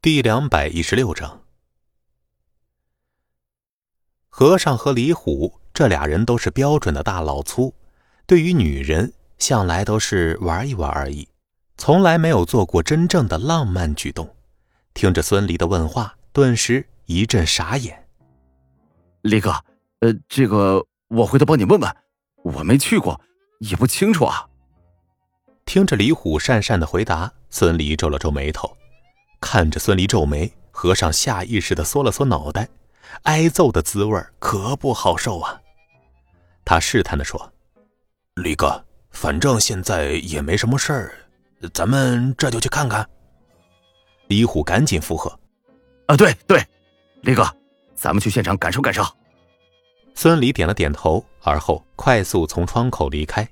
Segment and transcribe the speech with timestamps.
[0.00, 1.42] 第两百一十六章，
[4.28, 7.74] 和尚和李虎这俩人都是标准的大老粗，
[8.24, 11.26] 对于女人向来都是玩一玩而已，
[11.76, 14.36] 从来没有做过真正的浪漫举动。
[14.94, 18.06] 听着孙离的问话，顿时一阵傻眼。
[19.22, 19.50] 李哥，
[19.98, 21.96] 呃，这个我回头帮你问问，
[22.44, 23.20] 我没去过，
[23.58, 24.48] 也不清楚啊。
[25.64, 28.72] 听着李虎讪讪的回答，孙离皱了皱眉头。
[29.40, 32.68] 看着孙离皱眉，和尚下意识的缩了缩脑袋，
[33.22, 35.60] 挨揍的滋味可不好受啊。
[36.64, 37.52] 他试探的说
[38.36, 41.12] ：“李哥，反正现在也没什么事儿，
[41.72, 43.08] 咱们这就去看看。”
[44.28, 45.30] 李虎赶紧附和
[46.06, 46.62] ：“啊，对对，
[47.22, 47.48] 李哥，
[47.94, 49.02] 咱们去现场感受感受。”
[50.14, 53.48] 孙离点了点头，而后快速从窗口离开。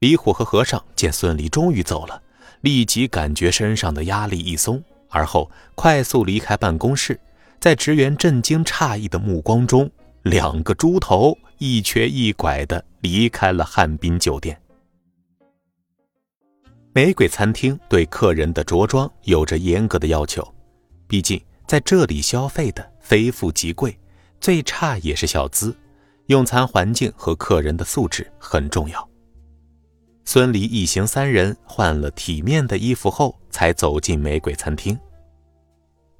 [0.00, 2.22] 李虎和和尚见孙离终于走了，
[2.60, 4.82] 立即感觉身上的压力一松。
[5.14, 7.18] 而后快速离开办公室，
[7.60, 9.88] 在职员震惊诧异的目光中，
[10.22, 14.60] 两个猪头一瘸一拐的离开了汉滨酒店。
[16.92, 20.46] 玫瑰餐厅对客人的着装有着严格的要求，
[21.06, 23.96] 毕竟在这里消费的非富即贵，
[24.40, 25.76] 最差也是小资，
[26.26, 29.08] 用餐环境和客人的素质很重要。
[30.24, 34.98] 孙离一行三人换了体面的衣服后，才走进玫瑰餐厅。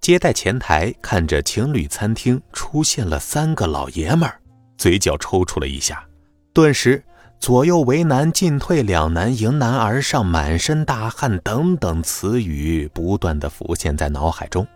[0.05, 4.39] 接待前台看着情侣餐厅出现了三个老爷们儿，
[4.77, 6.07] 嘴角抽搐了一下，
[6.53, 7.03] 顿时
[7.41, 14.67] 左右为难、进退两难、迎难而上、满身大汗等等词语不断的浮现在脑海中。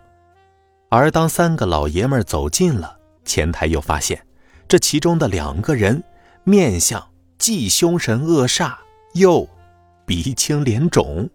[0.89, 4.19] 而当三个老爷们儿走近了，前台又发现
[4.67, 6.03] 这其中的两个人
[6.43, 8.73] 面相既凶神恶煞。
[9.13, 9.47] 又
[10.07, 11.29] 鼻青脸肿，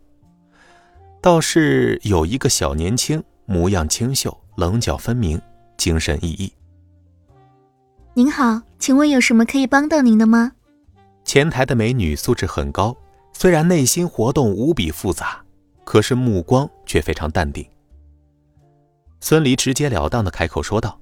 [1.23, 5.41] 倒是有一个小年轻，模样清秀，棱角分明，
[5.77, 6.51] 精神奕奕。
[8.15, 10.53] 您好，请问有什么可以帮到您的吗？
[11.25, 12.97] 前台的美女素质很高，
[13.33, 15.43] 虽然内心活动无比复杂，
[15.85, 17.67] 可是目光却非常淡定。
[19.21, 21.01] 孙离直截了当的开口说道：“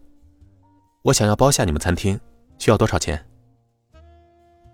[1.02, 2.18] 我想要包下你们餐厅，
[2.58, 3.22] 需要多少钱？”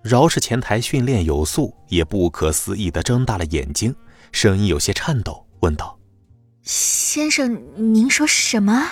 [0.01, 3.93] 饶是前台训练有素，也不可思议的睁大了眼睛，
[4.31, 5.98] 声音有些颤抖，问道
[6.69, 7.59] ：“先生，
[7.95, 8.87] 您说什么？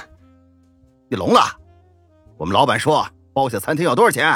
[1.11, 1.41] 你聋了？
[2.39, 4.35] 我们老板说包下餐厅要多少钱？”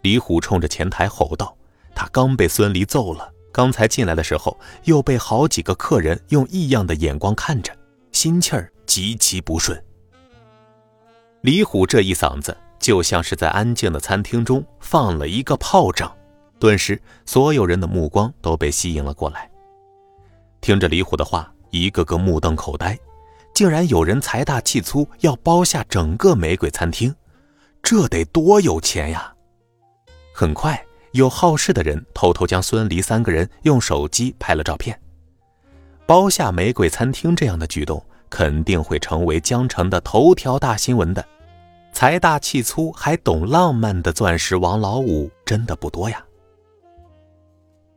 [0.00, 1.54] 李虎冲着前台吼道
[1.94, 7.76] ：“他刚被孙离揍了，刚才进来的时候又被好几个客人用异样的眼光看着，
[8.10, 9.78] 心气儿极其不顺。”
[11.42, 12.56] 李虎这一嗓子。
[12.78, 16.10] 就像是在安静的餐厅中放了一个炮仗，
[16.58, 19.50] 顿时所有人的目光都被吸引了过来。
[20.62, 22.98] 听着李虎的话，一个个目瞪口呆，
[23.54, 27.14] 竟然有人财大气粗要包下整个玫瑰餐厅，
[27.82, 29.32] 这得多有钱呀！
[30.34, 30.82] 很快，
[31.12, 34.98] 有好事的人偷偷将孙离三个人用手机拍了照片。
[36.06, 41.24] 包下玫瑰餐厅这样的举动，肯定会成为江城的头条大新闻的。
[41.92, 46.24] 财大气粗还懂浪漫的钻石王老五真的不多呀。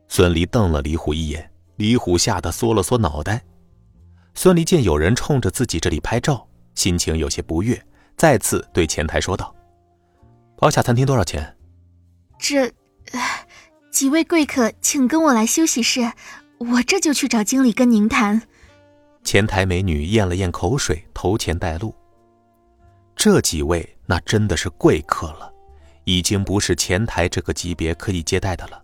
[0.08, 3.42] 孙离瞪了李虎一眼，李虎吓得缩了缩脑袋。
[4.34, 7.80] 孙离见有人冲着自己这里拍照，心情有些不悦，
[8.16, 9.54] 再次对前台说道
[10.58, 11.56] ：“包下餐厅多少钱？”
[12.38, 12.70] 这，
[13.90, 16.12] 几位贵客，请跟我来休息室，
[16.58, 18.42] 我这就去找经理跟您谈。
[19.22, 21.94] 前台美女咽了咽口水，投钱带路。
[23.16, 25.50] 这几位那真的是贵客了，
[26.02, 28.82] 已经不是前台这个级别可以接待的了。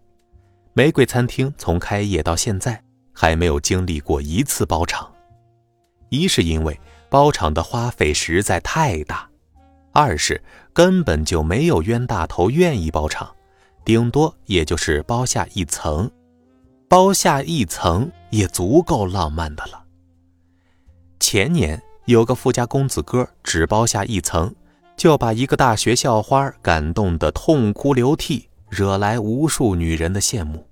[0.73, 2.81] 玫瑰餐厅从开业到现在
[3.13, 5.10] 还没有经历过一次包场，
[6.11, 6.79] 一是因为
[7.09, 9.29] 包场的花费实在太大，
[9.93, 10.43] 二是
[10.75, 13.35] 根本就没有冤大头愿意包场，
[13.85, 16.11] 顶多也就是包下一层，
[16.89, 19.83] 包下一层也足够浪漫的了。
[21.19, 21.83] 前年。
[22.07, 24.53] 有个富家公子哥只包下一层，
[24.97, 30.67] 就把一个大学校花感动得痛哭流涕，惹来无数女人的羡慕。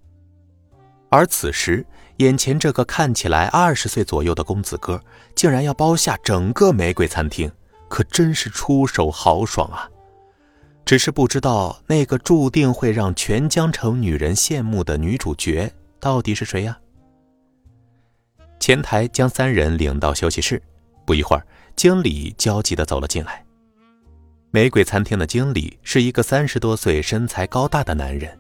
[1.11, 1.87] 而此时，
[2.19, 5.01] 眼前这个看起来二十岁左右的公子哥，
[5.37, 7.51] 竟然要包下整个玫瑰餐厅，
[7.89, 9.89] 可真是出手豪爽啊！
[10.85, 16.77] 只是不知道那个注定会让全江城女人羡慕的女主角到底是谁呀？
[18.59, 20.61] 前台将三人领到休息室。
[21.07, 23.45] 不一会儿，经理焦急地走了进来。
[24.51, 28.37] 玫瑰餐厅的经理是一个三十多岁、身材高大的男人，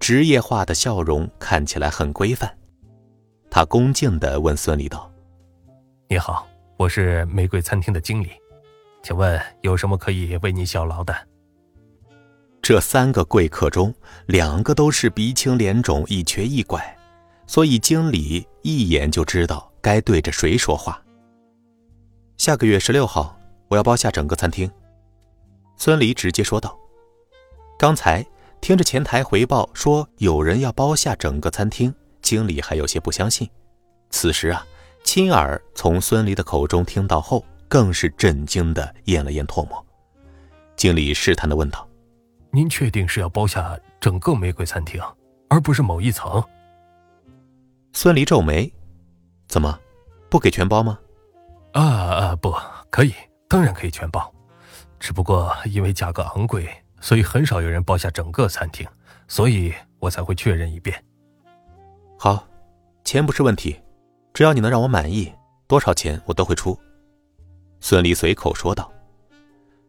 [0.00, 2.52] 职业化的笑容看起来很规范。
[3.54, 5.12] 他恭敬的问孙俪道
[6.08, 8.30] ：“你好，我是玫瑰餐厅的经理，
[9.02, 11.14] 请问有什么可以为你效劳的？
[12.62, 13.94] 这三个贵客中，
[14.24, 16.82] 两个都是鼻青脸肿、一瘸一拐，
[17.46, 20.98] 所以经理一眼就知道该对着谁说话。
[22.38, 23.38] 下个月十六号，
[23.68, 24.72] 我要包下整个餐厅。
[25.76, 26.74] 孙离直接说道。
[27.78, 28.26] 刚才
[28.62, 33.48] 听着前台回报说有人要包下整个餐厅，经理还有些不相信。
[34.10, 34.64] 此时啊，
[35.04, 39.84] 亲耳从孙离的口中听到后，更是震惊的咽了咽唾沫。
[40.76, 41.86] 经理试探的问道。
[42.50, 45.00] 您确定是要包下整个玫瑰餐厅，
[45.48, 46.42] 而不是某一层？
[47.94, 48.70] 孙离皱眉，
[49.48, 49.78] 怎么，
[50.28, 50.98] 不给全包吗？
[51.72, 52.54] 啊啊，不
[52.90, 53.14] 可以，
[53.48, 54.30] 当然可以全包，
[55.00, 56.68] 只不过因为价格昂贵，
[57.00, 58.86] 所以很少有人包下整个餐厅，
[59.28, 61.02] 所以我才会确认一遍。
[62.24, 62.46] 好，
[63.02, 63.76] 钱不是问题，
[64.32, 65.32] 只要你能让我满意，
[65.66, 66.78] 多少钱我都会出。
[67.80, 68.88] 孙离随口说道。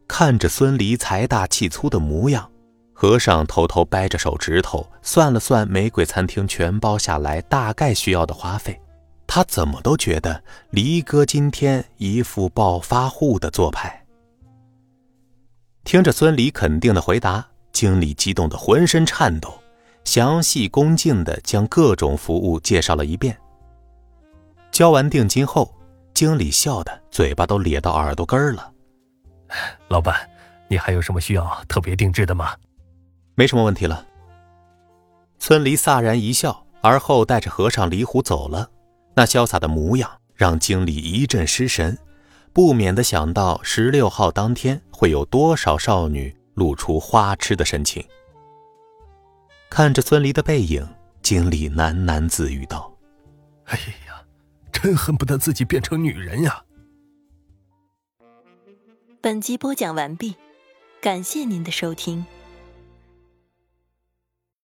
[0.08, 2.50] 看着孙离财大气粗的模样。
[2.92, 8.82] 和尚偷偷掰着手指头算了算玫瑰餐厅全包下来大概需要的花费，
[9.28, 14.04] 他怎么都觉得离哥今天一副暴发户的做派。
[15.84, 19.54] 听着孙离肯定的回答，经理激动的浑身颤抖，
[20.04, 23.38] 详细恭敬的将各种服务介绍了一遍。
[24.72, 25.74] 交完定金后，
[26.14, 28.72] 经理笑的嘴巴都咧到耳朵根了。
[29.88, 30.30] 老板，
[30.68, 32.54] 你还有什么需要特别定制的吗？
[33.36, 34.06] 没什么问题了。
[35.40, 38.70] 村离飒然一笑，而后带着和尚离虎走了。
[39.16, 41.98] 那潇洒的模样让经理一阵失神，
[42.52, 48.04] 不免的想到十六号当天会有多少少女露出花痴的神情。
[49.76, 50.88] 看着孙离的背影，
[51.24, 52.96] 经理喃喃自语道
[53.66, 53.76] ：“哎
[54.06, 54.24] 呀，
[54.72, 56.64] 真恨不得自己变成女人呀！”
[59.20, 60.36] 本集播讲完毕，
[61.02, 62.24] 感谢您的收听。